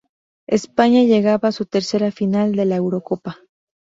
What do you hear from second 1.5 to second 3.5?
su tercera final de la Eurocopa.